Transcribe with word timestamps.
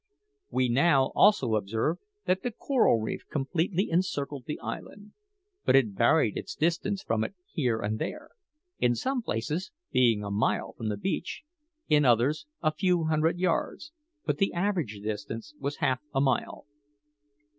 We 0.49 0.67
now 0.67 1.11
also 1.13 1.53
observed 1.53 2.01
that 2.25 2.41
the 2.41 2.49
coral 2.49 2.99
reef 2.99 3.21
completely 3.29 3.91
encircled 3.91 4.45
the 4.47 4.59
island; 4.59 5.13
but 5.63 5.75
it 5.75 5.89
varied 5.89 6.35
its 6.37 6.55
distance 6.55 7.03
from 7.03 7.23
it 7.23 7.35
here 7.53 7.79
and 7.79 7.99
there 7.99 8.31
in 8.79 8.95
some 8.95 9.21
places 9.21 9.69
being 9.91 10.23
a 10.23 10.31
mile 10.31 10.73
from 10.73 10.89
the 10.89 10.97
beach, 10.97 11.43
in 11.87 12.03
others 12.03 12.47
a 12.63 12.73
few 12.73 13.03
hundred 13.03 13.37
yards, 13.37 13.91
but 14.25 14.39
the 14.39 14.53
average 14.53 14.99
distance 15.03 15.53
was 15.59 15.75
half 15.85 15.99
a 16.15 16.19
mile. 16.19 16.65